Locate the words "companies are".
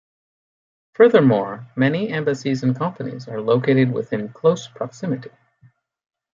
2.75-3.39